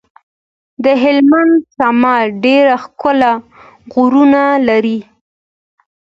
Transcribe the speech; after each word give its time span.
د 0.83 0.85
هلمند 1.03 1.53
شمال 1.75 2.25
ډير 2.45 2.65
ښايسته 2.83 3.31
غرونه 3.93 4.43
لري. 4.67 4.99